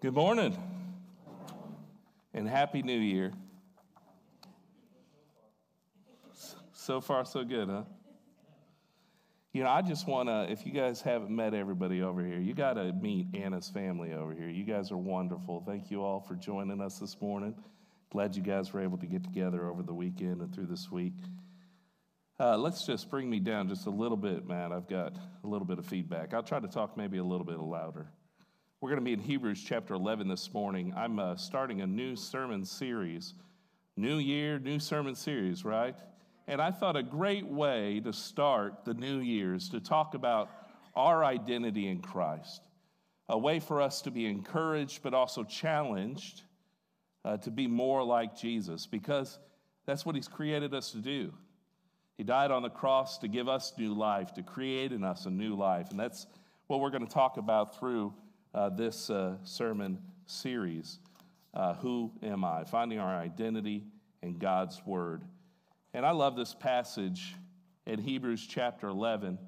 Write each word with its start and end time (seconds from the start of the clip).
Good 0.00 0.14
morning 0.14 0.56
and 2.32 2.48
Happy 2.48 2.82
New 2.82 3.00
Year. 3.00 3.32
So 6.72 7.00
far, 7.00 7.24
so 7.24 7.42
good, 7.42 7.68
huh? 7.68 7.82
You 9.52 9.64
know, 9.64 9.70
I 9.70 9.82
just 9.82 10.06
want 10.06 10.28
to, 10.28 10.46
if 10.48 10.64
you 10.64 10.70
guys 10.70 11.00
haven't 11.00 11.34
met 11.34 11.52
everybody 11.52 12.00
over 12.00 12.24
here, 12.24 12.38
you 12.38 12.54
got 12.54 12.74
to 12.74 12.92
meet 12.92 13.26
Anna's 13.34 13.70
family 13.70 14.12
over 14.12 14.32
here. 14.32 14.48
You 14.48 14.62
guys 14.62 14.92
are 14.92 14.96
wonderful. 14.96 15.64
Thank 15.66 15.90
you 15.90 16.04
all 16.04 16.20
for 16.20 16.36
joining 16.36 16.80
us 16.80 17.00
this 17.00 17.20
morning. 17.20 17.56
Glad 18.10 18.36
you 18.36 18.42
guys 18.44 18.72
were 18.72 18.80
able 18.80 18.98
to 18.98 19.06
get 19.06 19.24
together 19.24 19.66
over 19.66 19.82
the 19.82 19.94
weekend 19.94 20.42
and 20.42 20.54
through 20.54 20.66
this 20.66 20.92
week. 20.92 21.14
Uh, 22.38 22.56
let's 22.56 22.86
just 22.86 23.10
bring 23.10 23.28
me 23.28 23.40
down 23.40 23.68
just 23.68 23.86
a 23.86 23.90
little 23.90 24.16
bit, 24.16 24.46
Matt. 24.46 24.70
I've 24.70 24.88
got 24.88 25.16
a 25.42 25.46
little 25.48 25.66
bit 25.66 25.80
of 25.80 25.86
feedback. 25.86 26.34
I'll 26.34 26.44
try 26.44 26.60
to 26.60 26.68
talk 26.68 26.96
maybe 26.96 27.18
a 27.18 27.24
little 27.24 27.44
bit 27.44 27.58
louder. 27.58 28.06
We're 28.80 28.90
going 28.90 29.00
to 29.00 29.04
be 29.04 29.12
in 29.12 29.18
Hebrews 29.18 29.60
chapter 29.66 29.94
11 29.94 30.28
this 30.28 30.54
morning. 30.54 30.94
I'm 30.96 31.18
uh, 31.18 31.34
starting 31.34 31.80
a 31.80 31.86
new 31.88 32.14
sermon 32.14 32.64
series. 32.64 33.34
New 33.96 34.18
year, 34.18 34.60
new 34.60 34.78
sermon 34.78 35.16
series, 35.16 35.64
right? 35.64 35.96
And 36.46 36.62
I 36.62 36.70
thought 36.70 36.94
a 36.94 37.02
great 37.02 37.44
way 37.44 37.98
to 37.98 38.12
start 38.12 38.84
the 38.84 38.94
new 38.94 39.18
year 39.18 39.56
is 39.56 39.68
to 39.70 39.80
talk 39.80 40.14
about 40.14 40.48
our 40.94 41.24
identity 41.24 41.88
in 41.88 42.02
Christ. 42.02 42.62
A 43.28 43.36
way 43.36 43.58
for 43.58 43.82
us 43.82 44.00
to 44.02 44.12
be 44.12 44.26
encouraged, 44.26 45.02
but 45.02 45.12
also 45.12 45.42
challenged 45.42 46.42
uh, 47.24 47.36
to 47.38 47.50
be 47.50 47.66
more 47.66 48.04
like 48.04 48.38
Jesus, 48.38 48.86
because 48.86 49.40
that's 49.86 50.06
what 50.06 50.14
He's 50.14 50.28
created 50.28 50.72
us 50.72 50.92
to 50.92 50.98
do. 50.98 51.32
He 52.16 52.22
died 52.22 52.52
on 52.52 52.62
the 52.62 52.70
cross 52.70 53.18
to 53.18 53.26
give 53.26 53.48
us 53.48 53.72
new 53.76 53.92
life, 53.92 54.34
to 54.34 54.44
create 54.44 54.92
in 54.92 55.02
us 55.02 55.26
a 55.26 55.30
new 55.30 55.56
life. 55.56 55.90
And 55.90 55.98
that's 55.98 56.28
what 56.68 56.78
we're 56.78 56.90
going 56.90 57.04
to 57.04 57.12
talk 57.12 57.38
about 57.38 57.76
through 57.76 58.14
uh, 58.54 58.68
this 58.70 59.10
uh, 59.10 59.36
sermon 59.44 59.98
series 60.26 60.98
uh, 61.54 61.74
Who 61.74 62.12
Am 62.22 62.44
I? 62.44 62.64
Finding 62.64 62.98
our 62.98 63.14
identity 63.14 63.84
in 64.22 64.38
God's 64.38 64.80
Word. 64.84 65.22
And 65.94 66.04
I 66.04 66.10
love 66.10 66.36
this 66.36 66.54
passage 66.54 67.34
in 67.86 67.98
Hebrews 67.98 68.46
chapter 68.46 68.88
11. 68.88 69.38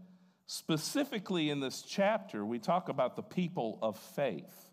Specifically, 0.47 1.51
in 1.51 1.61
this 1.61 1.83
chapter, 1.83 2.45
we 2.45 2.59
talk 2.59 2.89
about 2.89 3.15
the 3.15 3.23
people 3.23 3.79
of 3.83 3.98
faith. 3.98 4.70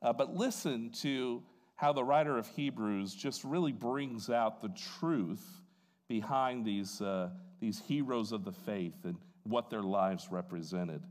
Uh, 0.00 0.12
but 0.12 0.34
listen 0.34 0.90
to 1.02 1.42
how 1.74 1.92
the 1.92 2.04
writer 2.04 2.38
of 2.38 2.46
Hebrews 2.46 3.14
just 3.14 3.44
really 3.44 3.72
brings 3.72 4.30
out 4.30 4.62
the 4.62 4.72
truth 4.98 5.44
behind 6.08 6.64
these, 6.64 7.00
uh, 7.02 7.30
these 7.60 7.80
heroes 7.80 8.32
of 8.32 8.44
the 8.44 8.52
faith 8.52 9.04
and 9.04 9.16
what 9.42 9.68
their 9.70 9.82
lives 9.82 10.28
represented 10.30 11.02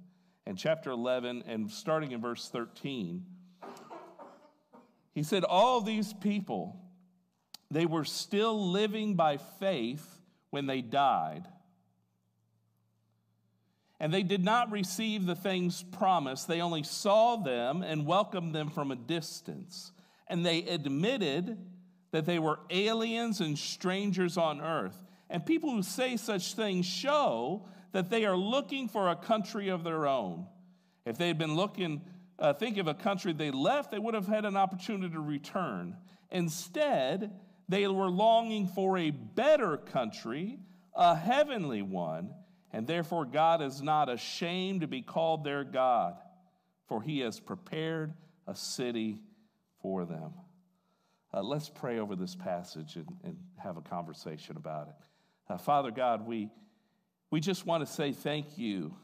in 0.49 0.55
chapter 0.55 0.89
11 0.89 1.43
and 1.45 1.69
starting 1.69 2.11
in 2.11 2.19
verse 2.19 2.49
13, 2.49 3.23
he 5.13 5.21
said, 5.21 5.43
All 5.43 5.79
these 5.79 6.11
people, 6.11 6.81
they 7.69 7.85
were 7.85 8.03
still 8.03 8.71
living 8.71 9.13
by 9.13 9.37
faith 9.37 10.03
when 10.49 10.65
they 10.65 10.81
died. 10.81 11.47
And 13.99 14.11
they 14.11 14.23
did 14.23 14.43
not 14.43 14.71
receive 14.71 15.27
the 15.27 15.35
things 15.35 15.83
promised. 15.83 16.47
They 16.47 16.61
only 16.61 16.81
saw 16.81 17.35
them 17.35 17.83
and 17.83 18.07
welcomed 18.07 18.55
them 18.55 18.71
from 18.71 18.89
a 18.89 18.95
distance. 18.95 19.91
And 20.25 20.43
they 20.43 20.63
admitted 20.63 21.59
that 22.09 22.25
they 22.25 22.39
were 22.39 22.59
aliens 22.71 23.39
and 23.39 23.55
strangers 23.55 24.35
on 24.35 24.61
earth. 24.61 24.97
And 25.29 25.45
people 25.45 25.69
who 25.69 25.83
say 25.83 26.17
such 26.17 26.55
things 26.55 26.87
show 26.87 27.67
that 27.91 28.09
they 28.09 28.25
are 28.25 28.35
looking 28.35 28.87
for 28.87 29.09
a 29.09 29.15
country 29.15 29.69
of 29.69 29.83
their 29.83 30.07
own. 30.07 30.45
If 31.05 31.17
they 31.17 31.27
had 31.27 31.37
been 31.37 31.55
looking, 31.55 32.01
uh, 32.37 32.53
thinking 32.53 32.81
of 32.81 32.87
a 32.87 32.93
country 32.93 33.33
they 33.33 33.51
left, 33.51 33.91
they 33.91 33.99
would 33.99 34.13
have 34.13 34.27
had 34.27 34.45
an 34.45 34.55
opportunity 34.55 35.13
to 35.13 35.19
return. 35.19 35.97
Instead, 36.31 37.31
they 37.67 37.87
were 37.87 38.09
longing 38.09 38.67
for 38.67 38.97
a 38.97 39.09
better 39.09 39.77
country, 39.77 40.59
a 40.95 41.15
heavenly 41.15 41.81
one, 41.81 42.31
and 42.71 42.85
therefore 42.85 43.25
God 43.25 43.61
is 43.61 43.81
not 43.81 44.09
ashamed 44.09 44.81
to 44.81 44.87
be 44.87 45.01
called 45.01 45.43
their 45.43 45.63
God, 45.63 46.15
for 46.87 47.01
he 47.01 47.19
has 47.19 47.39
prepared 47.39 48.13
a 48.47 48.55
city 48.55 49.21
for 49.81 50.05
them. 50.05 50.33
Uh, 51.33 51.43
let's 51.43 51.69
pray 51.69 51.99
over 51.99 52.15
this 52.15 52.35
passage 52.35 52.95
and, 52.95 53.07
and, 53.23 53.37
have 53.57 53.77
a 53.77 53.81
conversation 53.81 54.55
about 54.55 54.87
it. 54.87 54.95
Uh, 55.49 55.57
Father 55.57 55.91
God, 55.91 56.25
we 56.25 56.49
we 57.31 57.39
just 57.39 57.65
want 57.65 57.85
to 57.85 57.91
say 57.91 58.11
thank 58.11 58.57
you 58.57 58.95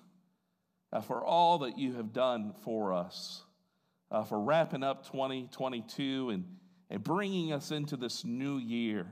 uh, 0.92 1.02
for 1.02 1.24
all 1.24 1.60
that 1.60 1.78
you 1.78 1.94
have 1.94 2.14
done 2.14 2.54
for 2.64 2.94
us, 2.94 3.44
uh, 4.12 4.24
for 4.24 4.40
wrapping 4.40 4.84
up 4.84 5.06
2022 5.12 6.30
and, 6.32 6.46
and 6.90 7.04
bringing 7.04 7.54
us 7.54 7.72
into 7.72 7.98
this 7.98 8.24
new 8.24 8.58
year. 8.58 9.08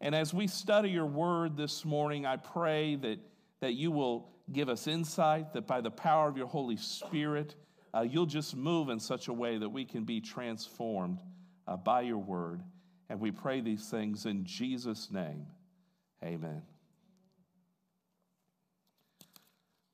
And 0.00 0.14
as 0.14 0.34
we 0.34 0.48
study 0.48 0.90
your 0.90 1.06
word 1.06 1.56
this 1.56 1.84
morning, 1.84 2.26
I 2.26 2.36
pray 2.36 2.96
that, 2.96 3.20
that 3.60 3.74
you 3.74 3.92
will 3.92 4.30
give 4.50 4.68
us 4.68 4.88
insight, 4.88 5.52
that 5.52 5.68
by 5.68 5.80
the 5.80 5.90
power 5.90 6.28
of 6.28 6.36
your 6.36 6.48
Holy 6.48 6.76
Spirit, 6.76 7.54
uh, 7.94 8.00
you'll 8.00 8.26
just 8.26 8.56
move 8.56 8.88
in 8.88 8.98
such 8.98 9.28
a 9.28 9.32
way 9.32 9.58
that 9.58 9.68
we 9.68 9.84
can 9.84 10.04
be 10.04 10.20
transformed 10.20 11.20
uh, 11.68 11.76
by 11.76 12.00
your 12.00 12.18
word. 12.18 12.62
And 13.08 13.20
we 13.20 13.30
pray 13.30 13.60
these 13.60 13.88
things 13.88 14.26
in 14.26 14.44
Jesus' 14.44 15.10
name. 15.10 15.46
Amen. 16.24 16.62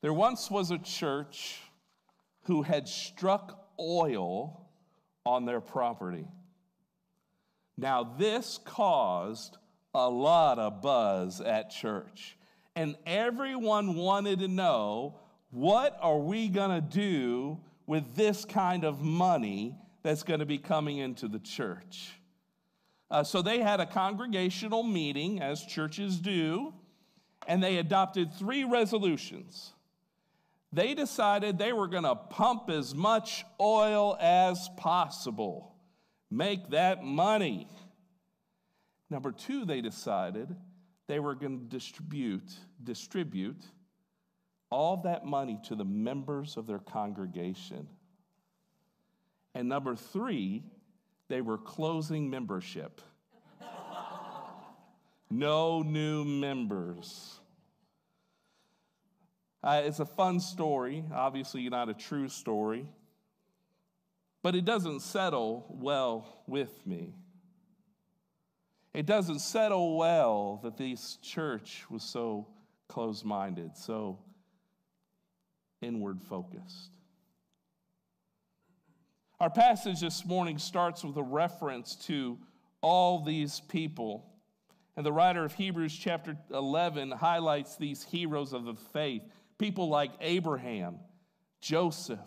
There 0.01 0.13
once 0.13 0.51
was 0.51 0.71
a 0.71 0.79
church 0.79 1.61
who 2.45 2.63
had 2.63 2.87
struck 2.87 3.67
oil 3.81 4.69
on 5.27 5.45
their 5.45 5.61
property. 5.61 6.27
Now, 7.77 8.15
this 8.19 8.59
caused 8.65 9.57
a 9.95 10.09
lot 10.09 10.59
of 10.59 10.83
buzz 10.83 11.41
at 11.41 11.71
church, 11.71 12.37
and 12.77 12.97
everyone 13.07 13.97
wanted 13.97 14.39
to 14.41 14.49
know 14.49 15.19
what 15.51 15.97
are 16.01 16.19
we 16.19 16.49
going 16.49 16.71
to 16.71 16.81
do 16.81 17.59
with 17.87 18.15
this 18.15 18.45
kind 18.45 18.85
of 18.85 19.01
money 19.01 19.77
that's 20.03 20.23
going 20.23 20.41
to 20.41 20.47
be 20.47 20.59
coming 20.59 20.99
into 20.99 21.27
the 21.27 21.39
church? 21.39 22.13
Uh, 23.11 23.25
so 23.25 23.43
they 23.43 23.61
had 23.61 23.81
a 23.81 23.87
congregational 23.87 24.83
meeting, 24.83 25.41
as 25.41 25.65
churches 25.65 26.19
do, 26.19 26.73
and 27.49 27.63
they 27.63 27.79
adopted 27.79 28.33
three 28.35 28.65
resolutions 28.65 29.73
they 30.73 30.95
decided 30.95 31.59
they 31.59 31.73
were 31.73 31.89
going 31.89 32.05
to 32.05 32.15
pump 32.15 32.69
as 32.71 32.95
much 32.95 33.45
oil 33.61 34.17
as 34.21 34.69
possible, 34.77 35.75
make 36.31 36.71
that 36.71 37.03
money. 37.03 37.69
Number 39.11 39.33
two, 39.33 39.65
they 39.65 39.81
decided 39.81 40.55
they 41.07 41.21
were 41.21 41.35
going 41.35 41.59
to 41.59 41.65
distribute, 41.65 42.53
distribute 42.83 43.65
all 44.71 44.99
that 44.99 45.25
money 45.25 45.59
to 45.65 45.75
the 45.75 45.85
members 45.85 46.57
of 46.57 46.67
their 46.67 46.79
congregation. 46.79 47.89
And 49.55 49.69
number 49.69 49.97
three, 49.97 50.63
they 51.29 51.41
were 51.41 51.59
closing 51.59 52.29
membership. 52.29 53.01
no 55.31 55.83
new 55.83 56.25
members. 56.25 57.41
Uh, 59.63 59.83
it's 59.85 59.99
a 59.99 60.07
fun 60.07 60.39
story, 60.39 61.05
obviously, 61.13 61.69
not 61.69 61.89
a 61.89 61.95
true 61.95 62.29
story, 62.29 62.87
but 64.43 64.55
it 64.55 64.65
doesn't 64.65 65.01
settle 65.01 65.67
well 65.69 66.43
with 66.47 66.87
me. 66.87 67.15
It 68.95 69.05
doesn't 69.05 69.41
settle 69.41 69.97
well 69.97 70.61
that 70.63 70.77
this 70.77 71.19
church 71.23 71.85
was 71.91 72.03
so 72.03 72.47
close 72.87 73.25
minded, 73.25 73.77
so 73.77 74.19
inward 75.81 76.23
focused. 76.23 76.91
Our 79.41 79.51
passage 79.51 80.01
this 80.01 80.25
morning 80.25 80.59
starts 80.59 81.05
with 81.05 81.17
a 81.17 81.23
reference 81.23 81.95
to 82.07 82.39
all 82.81 83.23
these 83.25 83.61
people. 83.69 84.25
And 84.97 85.07
the 85.07 85.13
writer 85.13 85.45
of 85.45 85.53
Hebrews 85.55 85.97
chapter 85.97 86.37
11 86.53 87.13
highlights 87.13 87.77
these 87.77 88.03
heroes 88.03 88.53
of 88.53 88.65
the 88.65 88.75
faith 88.75 89.23
people 89.59 89.89
like 89.89 90.13
Abraham, 90.21 90.99
Joseph, 91.61 92.19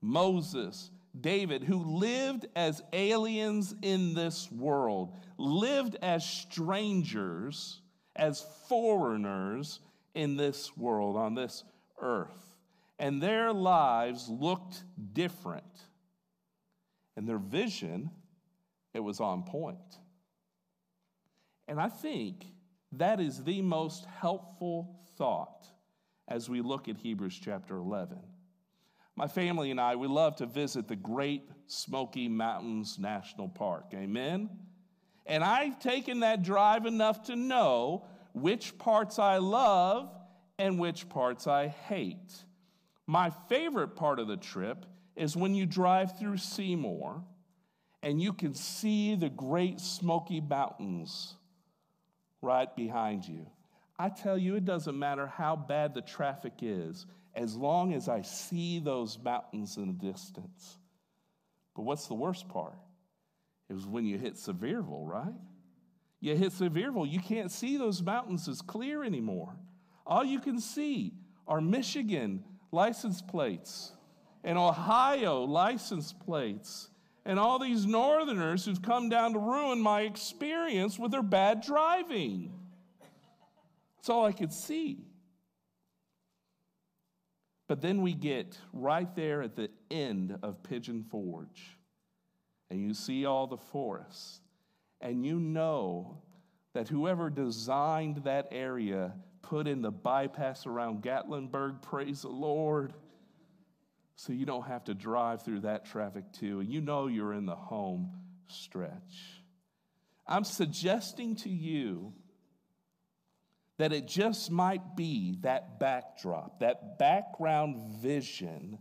Moses, 0.00 0.90
David, 1.18 1.64
who 1.64 1.98
lived 1.98 2.46
as 2.54 2.82
aliens 2.92 3.74
in 3.82 4.14
this 4.14 4.50
world, 4.52 5.14
lived 5.38 5.96
as 6.02 6.24
strangers, 6.24 7.80
as 8.14 8.44
foreigners 8.68 9.80
in 10.14 10.36
this 10.36 10.76
world, 10.76 11.16
on 11.16 11.34
this 11.34 11.64
earth. 12.00 12.58
And 12.98 13.22
their 13.22 13.52
lives 13.52 14.28
looked 14.28 14.82
different. 15.12 15.64
And 17.16 17.28
their 17.28 17.38
vision, 17.38 18.10
it 18.94 19.00
was 19.00 19.20
on 19.20 19.42
point. 19.42 19.78
And 21.68 21.80
I 21.80 21.88
think 21.88 22.46
that 22.92 23.20
is 23.20 23.42
the 23.42 23.62
most 23.62 24.06
helpful 24.20 25.00
thought 25.16 25.66
as 26.28 26.48
we 26.48 26.60
look 26.60 26.88
at 26.88 26.96
Hebrews 26.96 27.38
chapter 27.42 27.76
11. 27.76 28.18
My 29.16 29.28
family 29.28 29.70
and 29.70 29.80
I, 29.80 29.96
we 29.96 30.08
love 30.08 30.36
to 30.36 30.46
visit 30.46 30.88
the 30.88 30.96
Great 30.96 31.48
Smoky 31.66 32.28
Mountains 32.28 32.98
National 32.98 33.48
Park. 33.48 33.86
Amen? 33.94 34.50
And 35.24 35.42
I've 35.42 35.78
taken 35.80 36.20
that 36.20 36.42
drive 36.42 36.86
enough 36.86 37.24
to 37.24 37.36
know 37.36 38.04
which 38.34 38.76
parts 38.78 39.18
I 39.18 39.38
love 39.38 40.12
and 40.58 40.78
which 40.78 41.08
parts 41.08 41.46
I 41.46 41.68
hate. 41.68 42.44
My 43.06 43.30
favorite 43.48 43.96
part 43.96 44.18
of 44.18 44.28
the 44.28 44.36
trip 44.36 44.84
is 45.16 45.36
when 45.36 45.54
you 45.54 45.64
drive 45.64 46.18
through 46.18 46.36
Seymour 46.36 47.24
and 48.02 48.20
you 48.20 48.32
can 48.32 48.54
see 48.54 49.14
the 49.14 49.30
Great 49.30 49.80
Smoky 49.80 50.40
Mountains 50.40 51.34
right 52.42 52.74
behind 52.76 53.26
you. 53.26 53.46
I 53.98 54.10
tell 54.10 54.36
you, 54.36 54.56
it 54.56 54.64
doesn't 54.64 54.98
matter 54.98 55.26
how 55.26 55.56
bad 55.56 55.94
the 55.94 56.02
traffic 56.02 56.54
is, 56.60 57.06
as 57.34 57.56
long 57.56 57.94
as 57.94 58.08
I 58.08 58.22
see 58.22 58.78
those 58.78 59.18
mountains 59.22 59.76
in 59.76 59.86
the 59.86 59.92
distance. 60.12 60.78
But 61.74 61.82
what's 61.82 62.06
the 62.06 62.14
worst 62.14 62.48
part? 62.48 62.78
It 63.68 63.74
was 63.74 63.86
when 63.86 64.04
you 64.04 64.18
hit 64.18 64.34
Sevierville, 64.34 65.06
right? 65.06 65.34
You 66.20 66.36
hit 66.36 66.52
Sevierville, 66.52 67.10
you 67.10 67.20
can't 67.20 67.50
see 67.50 67.76
those 67.76 68.02
mountains 68.02 68.48
as 68.48 68.62
clear 68.62 69.04
anymore. 69.04 69.56
All 70.06 70.24
you 70.24 70.40
can 70.40 70.60
see 70.60 71.12
are 71.46 71.60
Michigan 71.60 72.44
license 72.72 73.22
plates 73.22 73.92
and 74.44 74.56
Ohio 74.56 75.42
license 75.42 76.12
plates 76.12 76.88
and 77.24 77.38
all 77.38 77.58
these 77.58 77.84
northerners 77.86 78.64
who've 78.64 78.80
come 78.80 79.08
down 79.08 79.32
to 79.32 79.38
ruin 79.38 79.80
my 79.80 80.02
experience 80.02 80.98
with 80.98 81.10
their 81.10 81.22
bad 81.22 81.60
driving. 81.60 82.52
That's 84.06 84.14
all 84.14 84.24
I 84.24 84.30
could 84.30 84.52
see. 84.52 85.04
But 87.66 87.80
then 87.80 88.02
we 88.02 88.14
get 88.14 88.56
right 88.72 89.12
there 89.16 89.42
at 89.42 89.56
the 89.56 89.68
end 89.90 90.38
of 90.44 90.62
Pigeon 90.62 91.02
Forge, 91.10 91.76
and 92.70 92.80
you 92.80 92.94
see 92.94 93.26
all 93.26 93.48
the 93.48 93.56
forests, 93.56 94.42
and 95.00 95.26
you 95.26 95.40
know 95.40 96.22
that 96.72 96.86
whoever 96.88 97.30
designed 97.30 98.18
that 98.18 98.46
area 98.52 99.12
put 99.42 99.66
in 99.66 99.82
the 99.82 99.90
bypass 99.90 100.66
around 100.66 101.02
Gatlinburg, 101.02 101.82
praise 101.82 102.22
the 102.22 102.28
Lord, 102.28 102.92
so 104.14 104.32
you 104.32 104.46
don't 104.46 104.68
have 104.68 104.84
to 104.84 104.94
drive 104.94 105.42
through 105.42 105.62
that 105.62 105.84
traffic 105.84 106.32
too, 106.32 106.60
and 106.60 106.72
you 106.72 106.80
know 106.80 107.08
you're 107.08 107.34
in 107.34 107.46
the 107.46 107.56
home 107.56 108.12
stretch. 108.46 109.42
I'm 110.28 110.44
suggesting 110.44 111.34
to 111.38 111.48
you 111.48 112.12
that 113.78 113.92
it 113.92 114.06
just 114.06 114.50
might 114.50 114.96
be 114.96 115.36
that 115.42 115.78
backdrop, 115.78 116.60
that 116.60 116.98
background 116.98 117.76
vision 118.00 118.78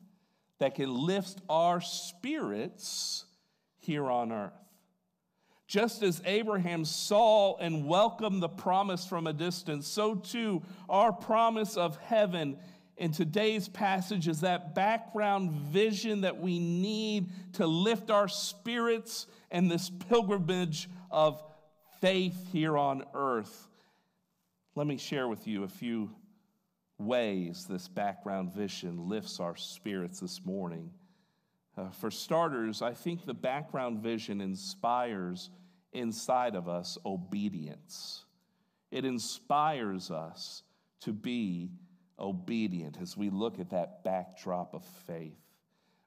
that 0.60 0.76
can 0.76 0.94
lift 0.94 1.42
our 1.50 1.82
spirits 1.82 3.26
here 3.80 4.10
on 4.10 4.32
earth. 4.32 4.54
Just 5.68 6.04
as 6.04 6.22
Abraham 6.26 6.86
saw 6.86 7.58
and 7.58 7.88
welcomed 7.88 8.42
the 8.42 8.50
promise 8.50 9.06
from 9.06 9.28
a 9.28 9.34
distance, 9.34 9.88
so 9.88 10.16
too 10.16 10.62
our 10.88 11.12
promise 11.12 11.76
of 11.76 11.98
heaven 11.98 12.58
in 12.98 13.12
today's 13.12 13.68
passage 13.68 14.28
is 14.28 14.42
that 14.42 14.74
background 14.74 15.52
vision 15.52 16.22
that 16.22 16.40
we 16.40 16.60
need 16.60 17.30
to 17.54 17.68
lift 17.68 18.10
our 18.10 18.28
spirits 18.28 19.28
in 19.52 19.68
this 19.68 19.90
pilgrimage 19.90 20.88
of 21.12 21.44
faith 22.00 22.48
here 22.52 22.78
on 22.78 23.04
earth. 23.14 23.68
Let 24.78 24.88
me 24.88 24.98
share 24.98 25.30
with 25.30 25.48
you 25.48 25.64
a 25.64 25.70
few 25.70 26.12
ways 26.98 27.66
this 27.66 27.88
background 27.88 28.54
vision 28.54 29.08
lifts 29.08 29.40
our 29.40 29.56
spirits 29.56 30.20
this 30.20 30.44
morning. 30.44 30.92
Uh, 31.78 31.92
for 31.92 32.12
starters, 32.12 32.82
I 32.82 32.94
think 32.94 33.26
the 33.26 33.34
background 33.34 34.00
vision 34.00 34.42
inspires 34.42 35.50
inside 35.94 36.56
of 36.56 36.68
us 36.68 36.98
obedience. 37.06 38.26
It 38.92 39.06
inspires 39.06 40.12
us 40.12 40.64
to 41.02 41.14
be 41.14 41.72
obedient 42.20 42.98
as 43.02 43.16
we 43.16 43.30
look 43.30 43.62
at 43.62 43.70
that 43.70 44.04
backdrop 44.04 44.74
of 44.74 44.84
faith. 45.08 45.40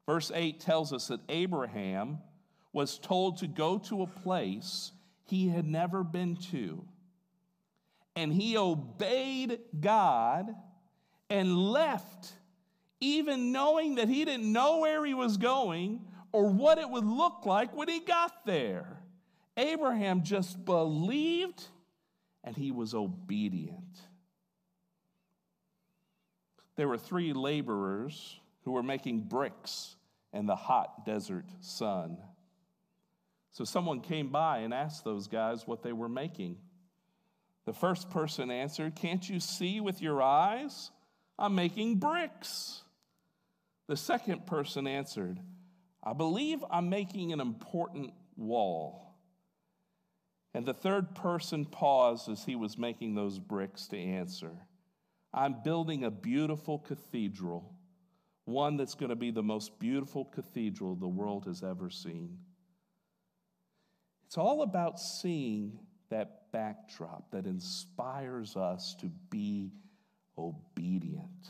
Verse 0.04 0.30
8 0.34 0.60
tells 0.60 0.92
us 0.92 1.08
that 1.08 1.20
Abraham 1.30 2.18
was 2.74 2.98
told 2.98 3.38
to 3.38 3.46
go 3.46 3.78
to 3.78 4.02
a 4.02 4.06
place 4.06 4.92
he 5.24 5.48
had 5.48 5.64
never 5.64 6.04
been 6.04 6.36
to 6.50 6.84
and 8.18 8.32
he 8.32 8.56
obeyed 8.56 9.60
God 9.78 10.52
and 11.30 11.56
left, 11.56 12.32
even 13.00 13.52
knowing 13.52 13.94
that 13.94 14.08
he 14.08 14.24
didn't 14.24 14.52
know 14.52 14.80
where 14.80 15.06
he 15.06 15.14
was 15.14 15.36
going 15.36 16.00
or 16.32 16.48
what 16.48 16.78
it 16.78 16.90
would 16.90 17.04
look 17.04 17.46
like 17.46 17.72
when 17.76 17.88
he 17.88 18.00
got 18.00 18.44
there. 18.44 18.98
Abraham 19.56 20.24
just 20.24 20.64
believed 20.64 21.64
and 22.42 22.56
he 22.56 22.72
was 22.72 22.92
obedient. 22.92 24.00
There 26.74 26.88
were 26.88 26.98
three 26.98 27.32
laborers 27.32 28.40
who 28.64 28.72
were 28.72 28.82
making 28.82 29.28
bricks 29.28 29.94
in 30.32 30.46
the 30.46 30.56
hot 30.56 31.06
desert 31.06 31.46
sun. 31.60 32.18
So 33.52 33.62
someone 33.62 34.00
came 34.00 34.30
by 34.30 34.58
and 34.58 34.74
asked 34.74 35.04
those 35.04 35.28
guys 35.28 35.68
what 35.68 35.84
they 35.84 35.92
were 35.92 36.08
making. 36.08 36.56
The 37.68 37.74
first 37.74 38.08
person 38.08 38.50
answered, 38.50 38.94
Can't 38.94 39.28
you 39.28 39.40
see 39.40 39.78
with 39.82 40.00
your 40.00 40.22
eyes? 40.22 40.90
I'm 41.38 41.54
making 41.54 41.96
bricks. 41.96 42.80
The 43.88 43.96
second 43.96 44.46
person 44.46 44.86
answered, 44.86 45.38
I 46.02 46.14
believe 46.14 46.64
I'm 46.70 46.88
making 46.88 47.34
an 47.34 47.40
important 47.40 48.14
wall. 48.38 49.14
And 50.54 50.64
the 50.64 50.72
third 50.72 51.14
person 51.14 51.66
paused 51.66 52.30
as 52.30 52.42
he 52.42 52.56
was 52.56 52.78
making 52.78 53.14
those 53.14 53.38
bricks 53.38 53.86
to 53.88 53.98
answer, 53.98 54.52
I'm 55.34 55.56
building 55.62 56.04
a 56.04 56.10
beautiful 56.10 56.78
cathedral, 56.78 57.74
one 58.46 58.78
that's 58.78 58.94
going 58.94 59.10
to 59.10 59.14
be 59.14 59.30
the 59.30 59.42
most 59.42 59.78
beautiful 59.78 60.24
cathedral 60.24 60.94
the 60.94 61.06
world 61.06 61.44
has 61.44 61.62
ever 61.62 61.90
seen. 61.90 62.38
It's 64.24 64.38
all 64.38 64.62
about 64.62 64.98
seeing 64.98 65.80
that 66.10 66.50
backdrop 66.52 67.30
that 67.30 67.46
inspires 67.46 68.56
us 68.56 68.94
to 69.00 69.10
be 69.30 69.72
obedient. 70.36 71.48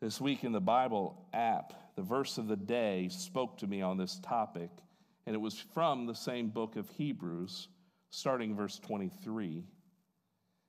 This 0.00 0.20
week 0.20 0.44
in 0.44 0.52
the 0.52 0.60
Bible 0.60 1.26
app, 1.32 1.72
the 1.96 2.02
verse 2.02 2.38
of 2.38 2.48
the 2.48 2.56
day 2.56 3.08
spoke 3.08 3.58
to 3.58 3.66
me 3.66 3.82
on 3.82 3.96
this 3.96 4.20
topic, 4.22 4.70
and 5.26 5.34
it 5.34 5.40
was 5.40 5.58
from 5.74 6.06
the 6.06 6.14
same 6.14 6.48
book 6.48 6.76
of 6.76 6.88
Hebrews, 6.90 7.68
starting 8.10 8.54
verse 8.54 8.78
23. 8.78 9.64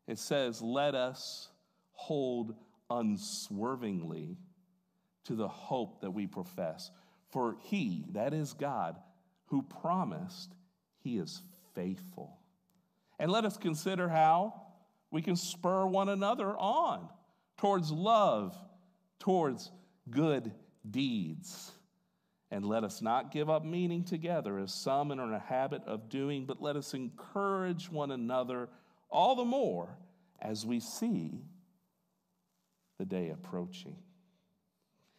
It 0.07 0.17
says, 0.17 0.61
Let 0.61 0.95
us 0.95 1.49
hold 1.91 2.55
unswervingly 2.89 4.37
to 5.25 5.35
the 5.35 5.47
hope 5.47 6.01
that 6.01 6.11
we 6.11 6.25
profess. 6.25 6.89
For 7.29 7.57
he, 7.63 8.05
that 8.13 8.33
is 8.33 8.53
God, 8.53 8.95
who 9.47 9.61
promised, 9.61 10.55
he 11.03 11.17
is 11.17 11.41
faithful. 11.77 12.39
And 13.19 13.31
let 13.31 13.45
us 13.45 13.55
consider 13.55 14.09
how 14.09 14.61
we 15.11 15.21
can 15.21 15.35
spur 15.35 15.85
one 15.85 16.09
another 16.09 16.57
on 16.57 17.07
towards 17.57 17.91
love, 17.91 18.57
towards 19.19 19.71
good 20.09 20.51
deeds. 20.89 21.71
And 22.49 22.65
let 22.65 22.83
us 22.83 23.01
not 23.01 23.31
give 23.31 23.49
up 23.49 23.63
meeting 23.63 24.03
together 24.03 24.57
as 24.57 24.73
some 24.73 25.11
are 25.11 25.23
in 25.23 25.33
a 25.33 25.39
habit 25.39 25.83
of 25.85 26.09
doing, 26.09 26.45
but 26.45 26.61
let 26.61 26.75
us 26.75 26.93
encourage 26.93 27.91
one 27.91 28.11
another 28.11 28.69
all 29.09 29.35
the 29.35 29.45
more 29.45 29.97
as 30.41 30.65
we 30.65 30.79
see 30.79 31.43
the 32.97 33.05
day 33.05 33.29
approaching. 33.29 33.97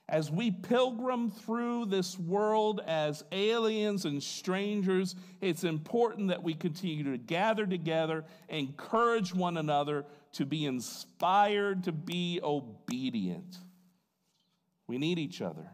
As 0.09 0.31
we 0.31 0.50
pilgrim 0.50 1.31
through 1.31 1.87
this 1.87 2.19
world 2.19 2.81
as 2.87 3.23
aliens 3.31 4.07
and 4.07 4.23
strangers, 4.23 5.15
it's 5.43 5.65
important 5.65 6.29
that 6.29 6.43
we 6.43 6.55
continue 6.55 7.05
to 7.12 7.19
gather 7.19 7.67
together, 7.67 8.25
encourage 8.49 9.35
one 9.35 9.59
another 9.59 10.07
to 10.33 10.47
be 10.47 10.65
inspired 10.65 11.85
to 11.85 11.93
be 11.93 12.41
obedient. 12.43 13.59
We 14.87 14.97
need 14.97 15.19
each 15.19 15.43
other. 15.43 15.69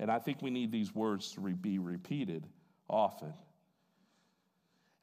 And 0.00 0.10
I 0.10 0.18
think 0.18 0.42
we 0.42 0.50
need 0.50 0.72
these 0.72 0.92
words 0.92 1.30
to 1.32 1.40
be 1.40 1.78
repeated 1.78 2.44
often. 2.90 3.32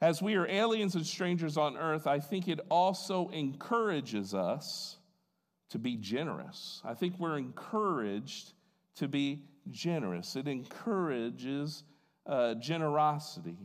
As 0.02 0.20
we 0.20 0.34
are 0.34 0.46
aliens 0.46 0.94
and 0.94 1.06
strangers 1.06 1.56
on 1.56 1.78
earth, 1.78 2.06
I 2.06 2.20
think 2.20 2.46
it 2.46 2.60
also 2.70 3.30
encourages 3.30 4.34
us 4.34 4.98
to 5.70 5.78
be 5.78 5.96
generous. 5.96 6.82
I 6.84 6.94
think 6.94 7.18
we're 7.18 7.38
encouraged 7.38 8.52
to 8.96 9.08
be 9.08 9.44
generous, 9.70 10.36
it 10.36 10.48
encourages 10.48 11.84
uh, 12.26 12.54
generosity. 12.54 13.56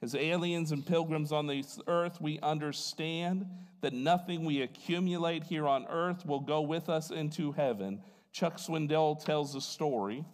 As 0.00 0.14
aliens 0.14 0.70
and 0.70 0.86
pilgrims 0.86 1.32
on 1.32 1.46
this 1.46 1.80
earth, 1.88 2.20
we 2.20 2.38
understand 2.40 3.46
that 3.80 3.92
nothing 3.92 4.44
we 4.44 4.62
accumulate 4.62 5.44
here 5.44 5.66
on 5.66 5.86
earth 5.88 6.24
will 6.26 6.40
go 6.40 6.60
with 6.60 6.88
us 6.88 7.10
into 7.10 7.52
heaven, 7.52 8.00
Chuck 8.32 8.58
Swindoll 8.58 9.24
tells 9.24 9.54
a 9.54 9.60
story 9.60 10.24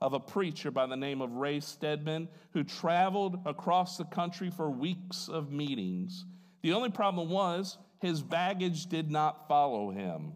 of 0.00 0.12
a 0.12 0.20
preacher 0.20 0.70
by 0.70 0.86
the 0.86 0.96
name 0.96 1.20
of 1.20 1.32
Ray 1.32 1.60
Stedman 1.60 2.28
who 2.52 2.62
traveled 2.62 3.40
across 3.46 3.96
the 3.96 4.04
country 4.04 4.50
for 4.50 4.70
weeks 4.70 5.28
of 5.28 5.50
meetings. 5.50 6.24
The 6.62 6.72
only 6.72 6.90
problem 6.90 7.30
was 7.30 7.78
his 8.00 8.22
baggage 8.22 8.86
did 8.86 9.10
not 9.10 9.48
follow 9.48 9.90
him. 9.90 10.34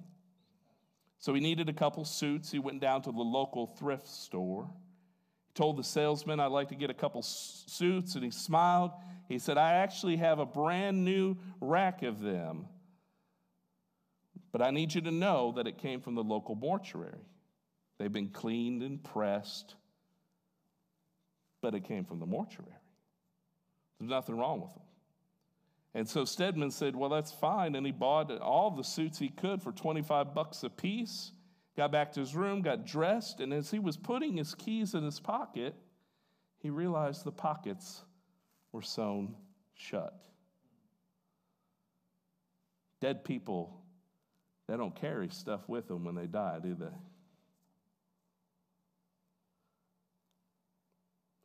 So 1.23 1.33
he 1.35 1.41
needed 1.41 1.69
a 1.69 1.73
couple 1.73 2.05
suits. 2.05 2.51
He 2.51 2.59
went 2.59 2.81
down 2.81 3.03
to 3.03 3.13
the 3.13 3.23
local 3.23 3.69
thrift 3.69 4.09
store. 4.09 4.69
He 5.47 5.53
told 5.55 5.77
the 5.77 5.85
salesman, 5.85 6.41
I'd 6.41 6.47
like 6.47 6.71
to 6.71 6.75
get 6.75 6.91
a 6.91 6.95
couple 6.95 7.23
suits, 7.23 8.17
and 8.17 8.25
he 8.25 8.33
smiled. 8.33 8.91
He 9.29 9.39
said, 9.39 9.57
I 9.57 9.75
actually 9.75 10.17
have 10.17 10.41
a 10.41 10.45
brand 10.45 11.05
new 11.05 11.37
rack 11.61 12.03
of 12.03 12.21
them, 12.21 12.67
but 14.51 14.63
I 14.63 14.73
need 14.73 14.95
you 14.95 15.01
to 15.03 15.13
know 15.13 15.53
that 15.53 15.69
it 15.69 15.79
came 15.79 16.01
from 16.01 16.17
the 16.17 16.25
local 16.25 16.57
mortuary. 16.57 17.21
They've 18.01 18.13
been 18.13 18.31
cleaned 18.31 18.83
and 18.83 19.01
pressed, 19.01 19.77
but 21.61 21.77
it 21.77 21.85
came 21.85 22.05
from 22.05 22.19
the 22.19 22.27
mortuary. 22.27 22.75
There's 24.01 24.11
nothing 24.11 24.37
wrong 24.37 24.61
with 24.61 24.75
them. 24.75 24.83
And 25.95 26.09
so 26.09 26.25
Stedman 26.25 26.71
said, 26.71 26.97
Well, 26.97 27.11
that's 27.11 27.33
fine. 27.33 27.75
And 27.75 27.85
he 27.85 27.93
bought 27.93 28.31
all 28.41 28.71
the 28.71 28.85
suits 28.85 29.19
he 29.19 29.29
could 29.29 29.63
for 29.63 29.73
25 29.73 30.35
bucks 30.35 30.63
a 30.63 30.71
piece, 30.71 31.33
got 31.77 31.93
back 31.93 32.13
to 32.13 32.21
his 32.21 32.35
room, 32.35 32.63
got 32.63 32.87
dressed, 32.87 33.41
and 33.41 33.53
as 33.53 33.71
he 33.71 33.79
was 33.79 33.97
putting 33.97 34.37
his 34.37 34.55
keys 34.55 34.95
in 34.95 35.05
his 35.05 35.21
pocket, 35.21 35.75
he 36.59 36.71
realized 36.71 37.25
the 37.25 37.33
pockets 37.33 38.03
were 38.71 38.83
sewn 38.83 39.35
shut. 39.75 40.15
Dead 43.01 43.25
people, 43.25 43.83
they 44.69 44.77
don't 44.77 44.95
carry 44.95 45.29
stuff 45.29 45.69
with 45.69 45.89
them 45.89 46.05
when 46.05 46.15
they 46.15 46.27
die, 46.27 46.59
do 46.63 46.75
they? 46.75 46.87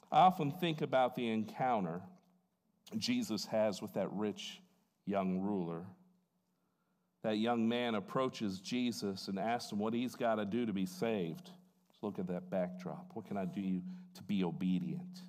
I 0.10 0.20
often 0.20 0.52
think 0.52 0.82
about 0.82 1.16
the 1.16 1.30
encounter 1.30 2.02
Jesus 2.98 3.46
has 3.46 3.82
with 3.82 3.94
that 3.94 4.12
rich 4.12 4.62
young 5.06 5.40
ruler. 5.40 5.86
That 7.24 7.38
young 7.38 7.68
man 7.68 7.96
approaches 7.96 8.60
Jesus 8.60 9.28
and 9.28 9.40
asks 9.40 9.72
him 9.72 9.80
what 9.80 9.94
he's 9.94 10.16
got 10.16 10.36
to 10.36 10.46
do 10.46 10.66
to 10.66 10.74
be 10.74 10.86
saved. 10.86 11.50
Look 12.02 12.20
at 12.20 12.28
that 12.28 12.50
backdrop. 12.50 13.12
What 13.14 13.26
can 13.26 13.38
I 13.38 13.46
do 13.46 13.82
to 14.16 14.24
be 14.24 14.44
obedient? 14.44 15.22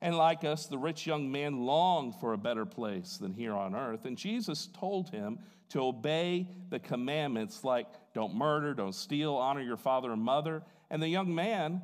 And 0.00 0.16
like 0.16 0.44
us, 0.44 0.66
the 0.66 0.78
rich 0.78 1.06
young 1.06 1.30
man 1.30 1.66
longed 1.66 2.14
for 2.20 2.32
a 2.32 2.38
better 2.38 2.64
place 2.64 3.16
than 3.16 3.32
here 3.32 3.54
on 3.54 3.74
earth. 3.74 4.04
And 4.04 4.16
Jesus 4.16 4.68
told 4.68 5.10
him 5.10 5.40
to 5.70 5.80
obey 5.80 6.48
the 6.70 6.78
commandments 6.78 7.64
like 7.64 7.88
don't 8.14 8.34
murder, 8.34 8.74
don't 8.74 8.94
steal, 8.94 9.34
honor 9.34 9.60
your 9.60 9.76
father 9.76 10.12
and 10.12 10.22
mother. 10.22 10.62
And 10.90 11.02
the 11.02 11.08
young 11.08 11.34
man 11.34 11.82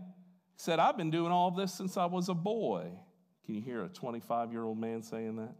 said, 0.56 0.78
I've 0.78 0.96
been 0.96 1.10
doing 1.10 1.32
all 1.32 1.50
this 1.50 1.74
since 1.74 1.96
I 1.96 2.06
was 2.06 2.28
a 2.28 2.34
boy. 2.34 2.92
Can 3.44 3.54
you 3.54 3.62
hear 3.62 3.84
a 3.84 3.88
25 3.88 4.52
year 4.52 4.64
old 4.64 4.78
man 4.78 5.02
saying 5.02 5.36
that? 5.36 5.54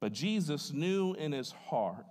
But 0.00 0.12
Jesus 0.12 0.72
knew 0.72 1.14
in 1.14 1.32
his 1.32 1.52
heart 1.68 2.06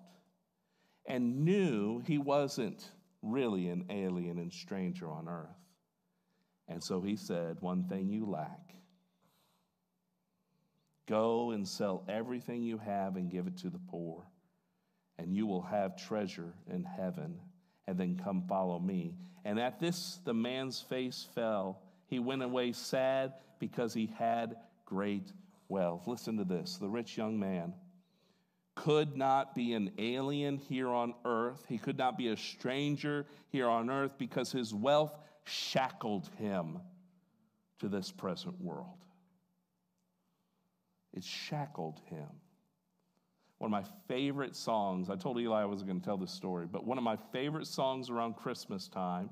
and 1.06 1.46
knew 1.46 2.00
he 2.00 2.18
wasn't 2.18 2.92
really 3.22 3.68
an 3.70 3.86
alien 3.90 4.40
and 4.40 4.52
stranger 4.52 5.10
on 5.10 5.28
earth. 5.28 5.50
And 6.68 6.84
so 6.84 7.02
he 7.02 7.16
said, 7.16 7.58
One 7.60 7.84
thing 7.88 8.10
you 8.10 8.26
lack 8.26 8.76
go 11.08 11.52
and 11.52 11.68
sell 11.68 12.04
everything 12.10 12.64
you 12.64 12.78
have 12.80 13.16
and 13.16 13.30
give 13.30 13.48
it 13.48 13.58
to 13.58 13.70
the 13.70 13.80
poor, 13.90 14.24
and 15.18 15.36
you 15.36 15.46
will 15.46 15.62
have 15.62 15.96
treasure 15.96 16.54
in 16.70 16.84
heaven. 16.84 17.40
And 17.88 18.00
then 18.00 18.20
come 18.24 18.44
follow 18.50 18.80
me. 18.80 19.14
And 19.44 19.60
at 19.60 19.80
this, 19.80 20.20
the 20.26 20.34
man's 20.34 20.82
face 20.82 21.28
fell. 21.36 21.84
He 22.08 22.20
went 22.20 22.44
away 22.44 22.72
sad 22.72 23.34
because 23.60 23.94
he 23.94 24.08
had 24.18 24.56
great 24.86 25.32
wealth. 25.70 26.08
Listen 26.08 26.38
to 26.38 26.44
this 26.44 26.78
the 26.78 26.90
rich 26.90 27.18
young 27.18 27.40
man 27.40 27.74
could 28.76 29.16
not 29.16 29.56
be 29.56 29.74
an 29.74 29.92
alien 29.98 30.58
here 30.58 30.90
on 30.90 31.14
earth. 31.24 31.64
He 31.68 31.78
could 31.78 31.98
not 31.98 32.18
be 32.18 32.28
a 32.28 32.38
stranger 32.38 33.26
here 33.50 33.68
on 33.68 33.90
earth 33.90 34.12
because 34.18 34.52
his 34.52 34.74
wealth 34.74 35.18
shackled 35.46 36.30
him 36.38 36.80
to 37.80 37.88
this 37.88 38.12
present 38.12 38.60
world. 38.62 38.98
It 41.14 41.24
shackled 41.24 42.02
him. 42.10 42.28
One 43.58 43.74
of 43.74 43.84
my 43.84 43.90
favorite 44.10 44.56
songs, 44.56 45.10
I 45.10 45.16
told 45.16 45.40
Eli 45.40 45.62
I 45.62 45.66
was 45.66 45.82
going 45.82 46.00
to 46.00 46.06
tell 46.06 46.18
this 46.18 46.32
story, 46.32 46.68
but 46.70 46.86
one 46.86 46.98
of 46.98 47.04
my 47.06 47.16
favorite 47.32 47.68
songs 47.68 48.10
around 48.10 48.36
Christmas 48.36 48.90
time 48.90 49.30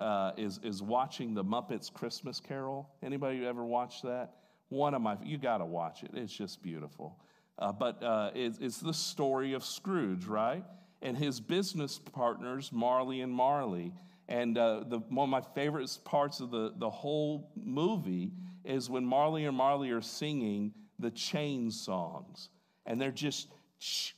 uh, 0.00 0.32
is, 0.36 0.60
is 0.62 0.82
watching 0.82 1.34
the 1.34 1.44
Muppets 1.44 1.92
Christmas 1.92 2.40
Carol. 2.40 2.88
Anybody 3.02 3.44
ever 3.46 3.64
watch 3.64 4.02
that? 4.02 4.34
One 4.68 4.94
of 4.94 5.02
my, 5.02 5.16
you 5.22 5.38
got 5.38 5.58
to 5.58 5.64
watch 5.64 6.02
it. 6.02 6.10
It's 6.14 6.32
just 6.32 6.62
beautiful. 6.62 7.18
Uh, 7.58 7.72
but 7.72 8.02
uh, 8.02 8.30
it's, 8.34 8.58
it's 8.58 8.78
the 8.78 8.94
story 8.94 9.52
of 9.52 9.64
Scrooge, 9.64 10.24
right? 10.24 10.64
And 11.02 11.16
his 11.16 11.40
business 11.40 11.98
partners, 11.98 12.70
Marley 12.72 13.20
and 13.20 13.32
Marley. 13.32 13.92
And 14.28 14.56
uh, 14.56 14.84
the, 14.88 14.98
one 14.98 15.28
of 15.28 15.30
my 15.30 15.42
favorite 15.54 15.96
parts 16.04 16.40
of 16.40 16.50
the, 16.50 16.72
the 16.76 16.90
whole 16.90 17.50
movie 17.54 18.32
is 18.64 18.88
when 18.88 19.04
Marley 19.04 19.44
and 19.44 19.56
Marley 19.56 19.90
are 19.90 20.00
singing 20.00 20.72
the 20.98 21.10
chain 21.10 21.70
songs. 21.70 22.48
And 22.86 23.00
they're 23.00 23.10
just 23.10 23.48